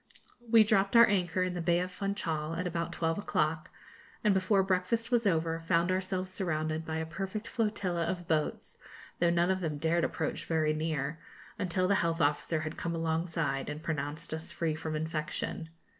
We 0.49 0.63
dropped 0.63 0.95
our 0.95 1.05
anchor 1.05 1.43
in 1.43 1.53
the 1.53 1.61
bay 1.61 1.79
of 1.79 1.91
Funchal 1.91 2.55
at 2.55 2.65
about 2.65 2.91
twelve 2.91 3.19
o'clock, 3.19 3.69
and 4.23 4.33
before 4.33 4.63
breakfast 4.63 5.11
was 5.11 5.27
over 5.27 5.59
found 5.67 5.91
ourselves 5.91 6.33
surrounded 6.33 6.87
by 6.87 6.97
a 6.97 7.05
perfect 7.05 7.47
flotilla 7.47 8.05
of 8.05 8.27
boats, 8.27 8.79
though 9.19 9.29
none 9.29 9.51
of 9.51 9.59
them 9.59 9.77
dared 9.77 10.03
approach 10.03 10.45
very 10.45 10.73
near 10.73 11.19
until 11.59 11.87
the 11.87 11.93
health 12.01 12.19
officer 12.19 12.61
had 12.61 12.77
come 12.77 12.95
alongside 12.95 13.69
and 13.69 13.83
pronounced 13.83 14.33
us 14.33 14.51
free 14.51 14.73
from 14.73 14.95
infection. 14.95 15.69